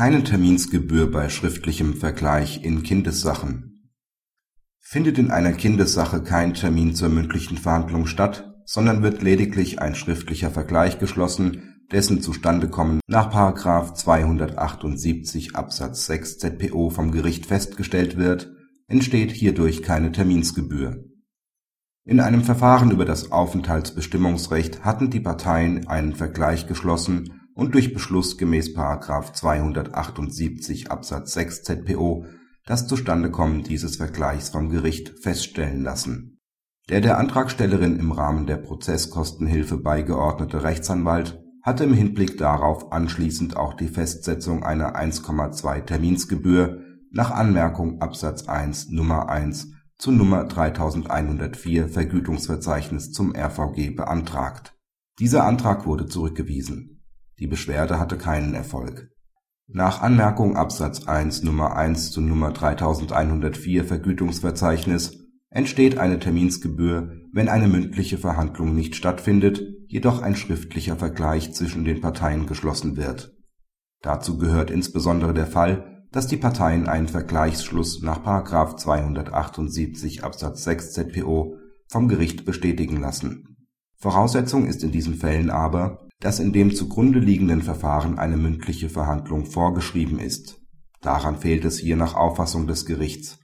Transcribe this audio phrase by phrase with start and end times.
[0.00, 3.92] Keine Terminsgebühr bei schriftlichem Vergleich in Kindessachen
[4.78, 10.50] Findet in einer Kindessache kein Termin zur mündlichen Verhandlung statt, sondern wird lediglich ein schriftlicher
[10.50, 13.30] Vergleich geschlossen, dessen Zustandekommen nach§
[13.94, 18.50] 278 Absatz 6 ZPO vom Gericht festgestellt wird,
[18.88, 21.04] entsteht hierdurch keine Terminsgebühr.
[22.06, 28.38] In einem Verfahren über das Aufenthaltsbestimmungsrecht hatten die Parteien einen Vergleich geschlossen und durch Beschluss
[28.38, 28.74] gemäß§
[29.34, 32.24] 278 Absatz 6 ZPO
[32.64, 36.38] das Zustandekommen dieses Vergleichs vom Gericht feststellen lassen.
[36.88, 43.74] Der der Antragstellerin im Rahmen der Prozesskostenhilfe beigeordnete Rechtsanwalt hatte im Hinblick darauf anschließend auch
[43.74, 46.80] die Festsetzung einer 1,2 Terminsgebühr
[47.12, 54.74] nach Anmerkung Absatz 1 Nummer 1 zu Nummer 3104 Vergütungsverzeichnis zum RVG beantragt.
[55.18, 56.99] Dieser Antrag wurde zurückgewiesen
[57.40, 59.10] die Beschwerde hatte keinen Erfolg.
[59.66, 67.66] Nach Anmerkung Absatz 1 Nummer 1 zu Nummer 3104 Vergütungsverzeichnis entsteht eine Terminsgebühr, wenn eine
[67.66, 73.32] mündliche Verhandlung nicht stattfindet, jedoch ein schriftlicher Vergleich zwischen den Parteien geschlossen wird.
[74.02, 78.24] Dazu gehört insbesondere der Fall, dass die Parteien einen Vergleichsschluss nach§
[78.76, 81.56] 278 Absatz 6 ZPO
[81.88, 83.56] vom Gericht bestätigen lassen.
[83.96, 89.46] Voraussetzung ist in diesen Fällen aber dass in dem zugrunde liegenden Verfahren eine mündliche Verhandlung
[89.46, 90.60] vorgeschrieben ist.
[91.00, 93.38] Daran fehlt es hier nach Auffassung des Gerichts.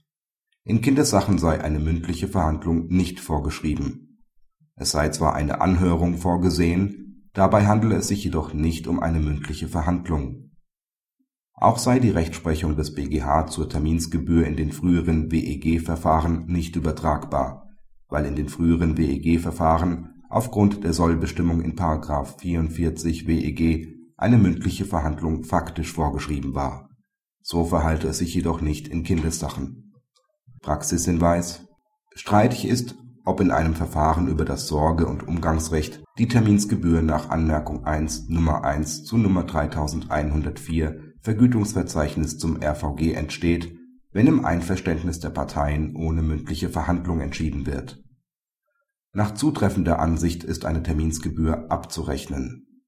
[0.63, 4.21] In Kindessachen sei eine mündliche Verhandlung nicht vorgeschrieben.
[4.75, 9.69] Es sei zwar eine Anhörung vorgesehen, dabei handele es sich jedoch nicht um eine mündliche
[9.69, 10.51] Verhandlung.
[11.55, 17.71] Auch sei die Rechtsprechung des BGH zur Terminsgebühr in den früheren WEG-Verfahren nicht übertragbar,
[18.09, 21.77] weil in den früheren WEG-Verfahren aufgrund der Sollbestimmung in§
[22.39, 26.89] 44 WEG eine mündliche Verhandlung faktisch vorgeschrieben war.
[27.43, 29.93] So verhalte es sich jedoch nicht in Kindessachen.
[30.63, 31.63] Praxishinweis
[32.15, 37.85] Streitig ist, ob in einem Verfahren über das Sorge und Umgangsrecht die Terminsgebühr nach Anmerkung
[37.85, 43.77] 1 Nummer 1 zu Nummer 3104 Vergütungsverzeichnis zum RVG entsteht,
[44.13, 48.03] wenn im Einverständnis der Parteien ohne mündliche Verhandlung entschieden wird
[49.17, 52.85] nach zutreffender Ansicht ist eine Terminsgebühr abzurechnen.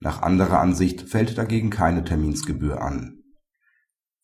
[0.00, 3.22] Nach anderer Ansicht fällt dagegen keine Terminsgebühr an.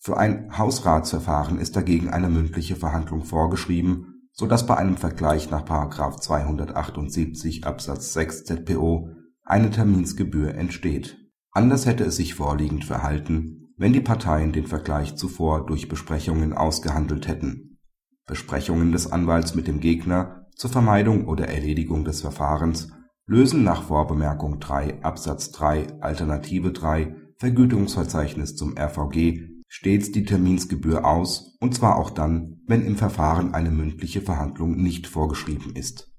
[0.01, 5.65] Für ein Hausratsverfahren ist dagegen eine mündliche Verhandlung vorgeschrieben, so dass bei einem Vergleich nach§
[6.21, 9.11] 278 Absatz 6 ZPO
[9.45, 11.19] eine Terminsgebühr entsteht.
[11.53, 17.29] Anders hätte es sich vorliegend verhalten, wenn die Parteien den Vergleich zuvor durch Besprechungen ausgehandelt
[17.29, 17.79] hätten.
[18.27, 22.89] Besprechungen des Anwalts mit dem Gegner zur Vermeidung oder Erledigung des Verfahrens
[23.27, 31.57] lösen nach Vorbemerkung 3 Absatz 3 Alternative 3 Vergütungsverzeichnis zum RVG stets die Terminsgebühr aus,
[31.61, 36.13] und zwar auch dann, wenn im Verfahren eine mündliche Verhandlung nicht vorgeschrieben ist.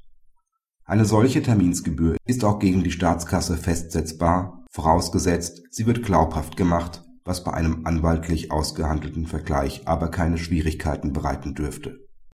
[0.84, 7.44] Eine solche Terminsgebühr ist auch gegen die Staatskasse festsetzbar, vorausgesetzt, sie wird glaubhaft gemacht, was
[7.44, 12.05] bei einem anwaltlich ausgehandelten Vergleich aber keine Schwierigkeiten bereiten dürfte